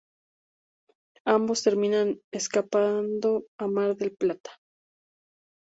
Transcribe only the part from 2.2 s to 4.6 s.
escapando a Mar del Plata.